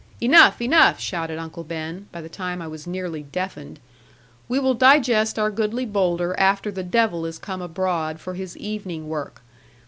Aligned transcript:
'Enough, 0.19 0.59
enough!' 0.63 0.99
shouted 0.99 1.37
Uncle 1.37 1.63
Ben 1.63 2.07
by 2.11 2.21
the 2.21 2.27
time 2.27 2.59
I 2.59 2.65
was 2.67 2.87
nearly 2.87 3.21
deafened; 3.21 3.79
'we 4.49 4.57
will 4.57 4.73
digest 4.73 5.37
our 5.37 5.51
goodly 5.51 5.85
boulder 5.85 6.33
after 6.39 6.71
the 6.71 6.81
devil 6.81 7.23
is 7.23 7.37
come 7.37 7.61
abroad 7.61 8.19
for 8.19 8.33
his 8.33 8.57
evening 8.57 9.07
work. 9.07 9.43